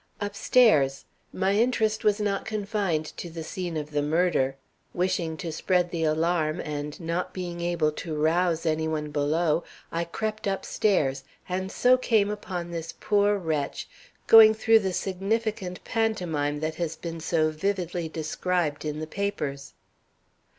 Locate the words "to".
3.17-3.29, 5.37-5.51, 7.91-8.15